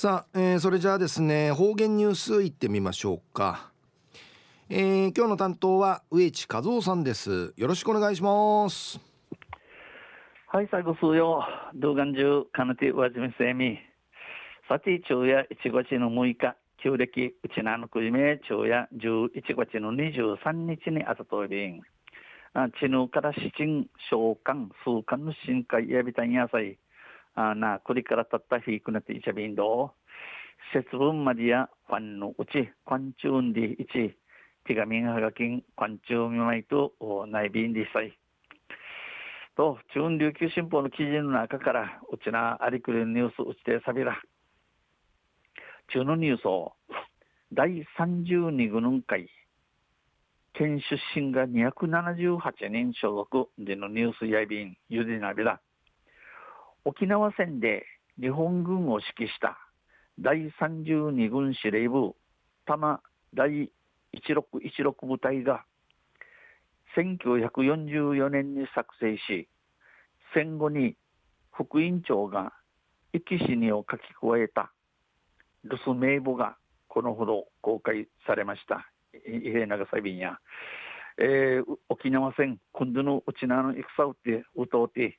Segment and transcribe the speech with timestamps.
[0.00, 3.72] さあ、えー、それじゃあですね方言ニュースいってみましょうか、
[4.68, 7.52] えー、今日の担当は植地和夫さんです。
[7.56, 9.00] よろしくお願いします。
[10.46, 11.42] はい最後数曜
[11.74, 13.76] 動画中かなてわじめせみ
[14.68, 21.82] さて昼夜1月の6日旧暦うちなのくじめ昼夜11月の23日にあたといびん
[22.80, 26.60] 知能から七鎮召喚数巻の深海やびたんやさ
[27.34, 29.94] あな、これからたったひくなっていちゃびんど。
[30.72, 34.18] 節分までや、ファンのうち、ファンチューンでいち、
[34.66, 36.92] 手紙ががきん、ファンチューンみまいと、
[37.28, 38.18] 内便でさい。
[39.56, 44.20] と、中琉球新報の記事の中から、うちな、ありくるニュースうちてさびら。
[45.92, 46.74] 中のニュースを、
[47.52, 49.30] 第32軍会、
[50.52, 55.60] 県出身が278人所属でのニュースやびん、ゆでなびら。
[56.88, 57.84] 沖縄戦で
[58.18, 59.58] 日本軍を指揮した
[60.18, 62.14] 第32軍司令部
[62.64, 63.02] 多摩
[63.34, 63.70] 第
[64.26, 65.66] 1616部隊が
[66.96, 69.50] 1944年に作成し
[70.32, 70.96] 戦後に
[71.52, 72.54] 副委員長が
[73.12, 74.72] 生き死にを書き加えた
[75.64, 78.90] 留守名簿がこのほど公開されました。
[79.26, 80.38] 伊平長サビンや、
[81.18, 85.18] えー、沖縄戦今度のうちなの戦うって歌うて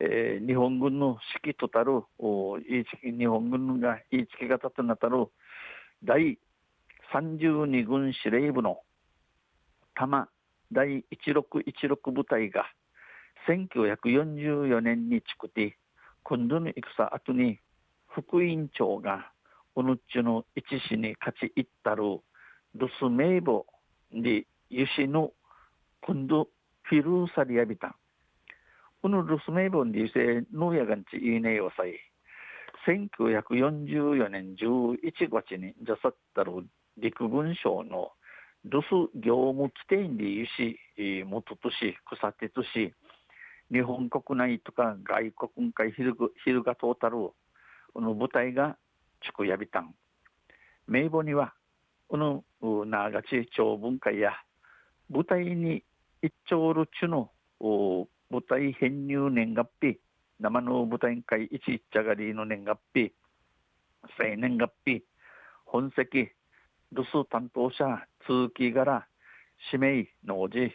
[0.00, 2.02] えー、日本軍の指揮とたる
[3.02, 5.26] 日本軍が言いつけ方となたる
[6.04, 6.38] 第
[7.12, 8.78] 32軍司令部の
[9.94, 10.28] 多摩
[10.70, 12.66] 第1616部隊が
[13.48, 15.76] 1944年に作って
[16.22, 17.58] 今度の戦後に
[18.06, 19.32] 副委員長が
[19.74, 22.20] おぬっちの一市に勝ち入ったる
[22.74, 23.66] 留守名簿
[24.12, 25.32] で輸しの
[26.02, 26.48] 今度
[26.82, 27.94] フィルーサリアビタン。
[29.00, 31.94] この留守名簿にせのやがんちいいねよさい
[32.86, 34.96] 1944年11
[35.30, 38.10] 月にじゃさったる陸軍省の
[38.64, 40.78] 留守業務規定に輸し
[41.24, 42.92] 元とし草手とし
[43.70, 47.16] 日本国内とか外国会昼昼が通たる
[47.94, 48.76] この部隊が
[49.20, 49.94] 地やびたん
[50.86, 51.54] 名簿には
[52.08, 52.44] この
[52.86, 54.32] ながち長文会や
[55.10, 55.84] 部隊に
[56.22, 57.30] 一丁るちの
[58.30, 59.98] 部隊編入年月日、
[60.38, 63.14] 生の部隊会一一茶がりの年月日、
[64.18, 65.02] 生年月日、
[65.64, 66.28] 本籍、
[66.92, 69.08] 留守担当者、通期柄、
[69.72, 70.70] 指名、農事、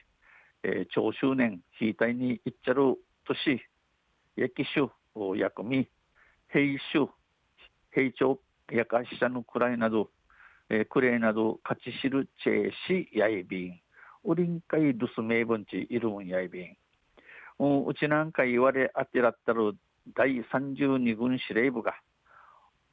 [0.64, 2.96] えー、長周年、引いたいに一っちゃる
[3.28, 3.62] 年、
[4.36, 5.88] 役種、役味、
[6.48, 7.08] 兵種、
[7.92, 8.40] 兵長、
[8.72, 10.10] やかし者の位など、
[10.70, 13.80] えー、クレイなど、勝ち知るチェーシ、やいびん、
[14.24, 16.76] おりんかい留守名分地、いるんやいびん。
[17.60, 19.76] うちなんか言われあてらったる
[20.16, 21.94] 第32軍司令部が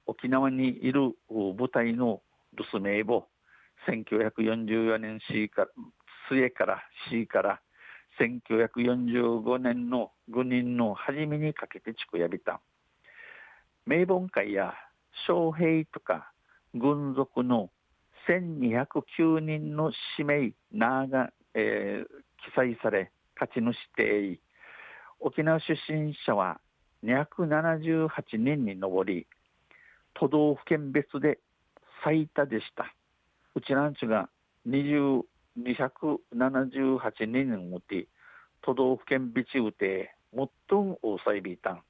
[0.06, 2.20] 沖縄にいる部隊の
[2.56, 3.26] 留守名簿
[3.88, 5.68] 1944年 C から
[6.28, 7.60] 末から C から
[8.20, 12.60] 1945年の軍人の初めにかけて地区やびた
[13.86, 14.74] 名簿会や
[15.26, 16.32] 将兵とか
[16.74, 17.70] 軍属の
[18.28, 22.06] 1209人の指名名が、えー、
[22.44, 24.38] 記載され勝ち主定
[25.20, 26.60] 沖縄出身者は
[27.04, 29.26] 278人に上り
[30.14, 31.38] 都道府県別で
[32.04, 32.94] 最多でした。
[33.54, 34.28] うちなんちが
[34.68, 35.16] 278
[37.26, 38.08] 人をて
[38.62, 40.48] 都道府県ビチウテ最
[40.78, 41.72] も多さいびいた。
[41.72, 41.82] ん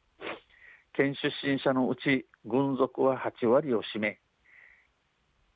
[0.93, 4.19] 県出身者のうち軍属は8割を占め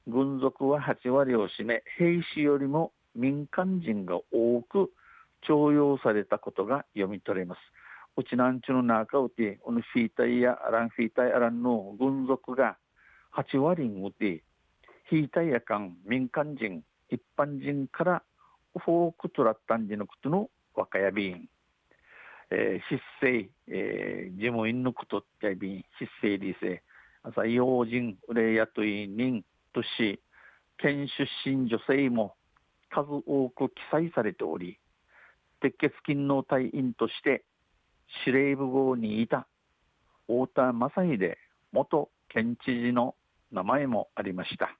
[0.06, 4.92] 軍属は8割を占め兵士よりも民間人が多く
[5.47, 7.59] 徴用されたことが読み取れます。
[8.16, 12.77] うちなんちゅの中うて、このフィータイやアランフィータイアランの軍属が
[13.37, 14.44] 8割んうて、
[15.09, 18.22] フィータイやかん民間人、一般人から
[18.78, 21.49] フォークトラッタンジのことの若やびん。
[22.50, 26.83] えー、失勢、えー、事務員のことやびん、失勢理性、
[27.22, 30.21] 朝要人、うれ雇い人とし、
[30.78, 32.36] 県出身女性も
[32.91, 34.78] 数多く記載されており、
[35.65, 37.43] 鉄血勤労隊員として
[38.27, 39.47] 司令部号にいた
[40.27, 41.39] 太田正秀
[41.72, 43.15] 元県知事の
[43.51, 44.77] 名前もありました。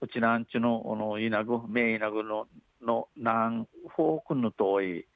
[0.00, 2.46] うちなんちのの稲ぐ、名稲ぐの
[2.80, 3.66] の南
[3.96, 5.06] 方区の遠い、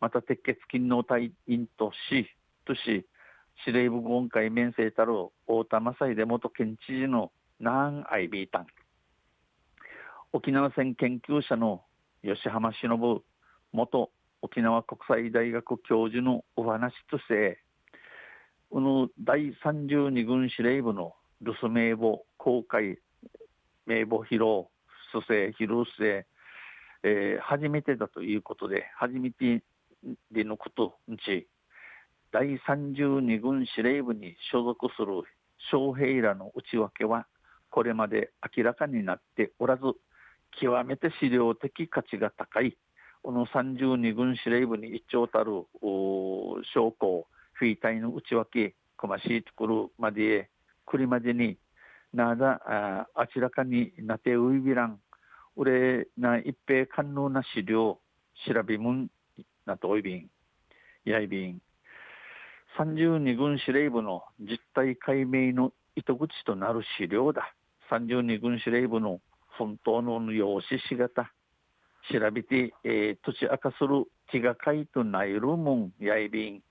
[0.00, 2.28] また鉄血勤労隊員とし、
[2.64, 3.04] とし、
[3.64, 5.12] 司令部号会面生たる
[5.44, 8.66] 太田正秀元県知事の南アイビータン。
[10.32, 11.82] 沖縄戦研究者の
[12.22, 13.22] 吉浜忍
[13.72, 14.10] 元
[14.42, 17.60] 沖縄国際大学教授のお話として、
[18.70, 22.98] この第32軍司令部の留守名簿公開
[23.86, 24.68] 名簿披露
[25.12, 26.26] 不正披露不正、
[27.02, 29.62] えー、初めてだということで初めて
[30.30, 31.46] でのことにち
[32.32, 35.22] 第32軍司令部に所属する
[35.70, 37.26] 将兵らの内訳は
[37.70, 39.82] これまで明らかになっておらず
[40.60, 42.76] 極めて資料的価値が高い。
[43.22, 45.64] この32軍司令部に一丁たる
[46.74, 50.50] 将校フィータイの内訳こましいところまで
[50.86, 51.56] くりまでに
[52.12, 54.98] なだああちらかになてういびらん
[55.56, 58.00] うれな一平官能な資料
[58.46, 59.08] 調べもん
[59.66, 60.28] なとおいびん
[61.04, 61.60] やいびん。
[62.78, 67.54] 32軍司令部の実態解明の糸口となる資料だ。
[67.90, 69.20] 32軍司令部の
[69.58, 71.32] 本当の用紙しがた
[72.10, 76.62] 調べて、えー、土地明かする気がかいとないるもんやいびん。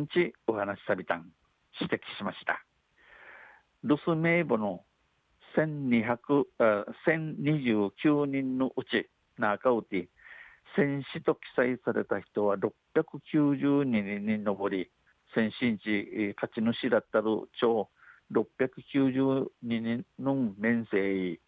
[0.00, 1.30] んちお話しさびたん。
[1.80, 2.64] 指摘しました。
[3.84, 4.82] 留守名簿の
[5.56, 10.08] 1200あ1029人のうち中うて
[10.76, 14.90] 戦死と記載された人は692人に上り
[15.34, 17.88] 先進地勝ち主だったる超
[18.32, 21.40] 692人の面積。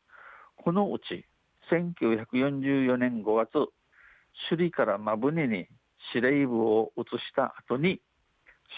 [0.57, 1.27] このうち
[1.71, 3.71] 1944年5月
[4.49, 5.67] 首里から真船に
[6.13, 8.01] 司令部を移した後に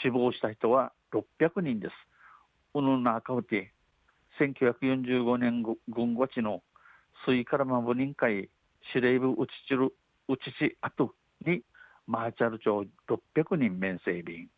[0.03, 1.93] 死亡した人は600人です。
[2.73, 3.73] この中うて
[4.41, 6.63] 1945年軍ごちの
[7.27, 8.49] 水から真船会
[8.93, 9.95] 司令部移ちる
[10.29, 11.15] 移ち後
[11.45, 11.63] に
[12.07, 14.49] マーチャル町600人面積便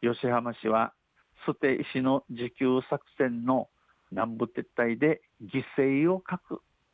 [0.00, 0.92] 吉浜市は
[1.46, 3.68] 捨て石の自給作戦の
[4.10, 6.20] 南部撤退で犠牲を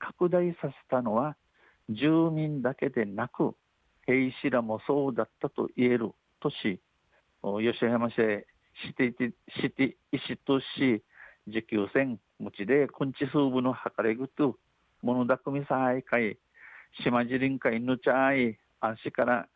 [0.04, 1.36] 拡大させたのは
[1.88, 3.54] 住民だけでなく
[4.06, 6.10] 兵士らもそうだったと言える
[6.40, 6.80] とし
[7.42, 8.46] 吉山市へ
[8.86, 9.14] して
[9.60, 11.02] して石とし
[11.46, 14.56] 自給船持ちでくんち数部の計れぐと
[15.02, 16.38] 物だくみさいかい
[17.02, 19.46] 島尻んかいぬちゃい安心から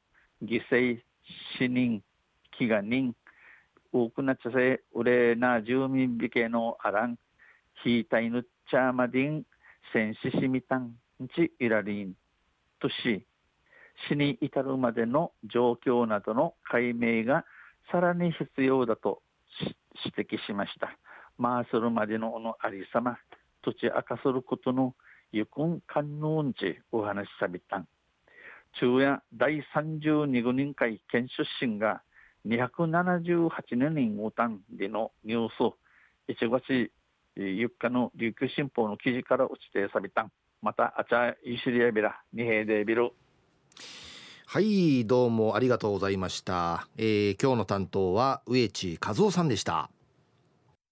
[0.43, 0.99] 犠牲
[1.59, 2.03] 死人
[2.59, 3.15] 飢餓人
[3.93, 7.17] 多くなっちゃせうれな住民美形のあらん
[7.83, 9.45] ひいたいぬちゃまでん
[9.93, 10.95] 戦死しみたん
[11.35, 12.15] ちいらりん
[12.81, 13.27] とし
[14.09, 17.45] 死に至るまでの状況などの解明が
[17.91, 19.23] さらに必要だと
[20.05, 20.97] 指摘しました。
[21.37, 23.19] まあするまでののありさま、
[23.63, 24.95] 土地明かすることの
[25.33, 27.89] ゆくんかんのんちお話しさびたん。
[28.75, 32.03] 昼夜第32軍人会県出身が
[32.47, 35.75] 278年おたんでのニュース、
[36.29, 36.91] 1月
[37.43, 40.33] ゆっかの琉球新報の記事から落ちてさびたん。
[40.61, 43.13] また、あちゃいしりやびら、二平でビル。
[44.51, 49.91] はいどうもありがとうございました、えー、今日の担当は植地和夫さんでした